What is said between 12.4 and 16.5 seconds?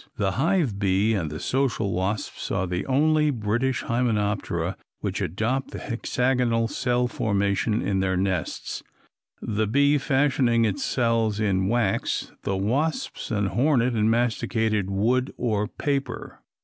the wasps and hornet in masticated wood or paper.